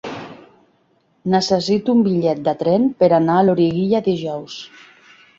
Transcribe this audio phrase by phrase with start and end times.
[1.33, 4.57] Necessito un bitllet de tren per anar a Loriguilla dijous.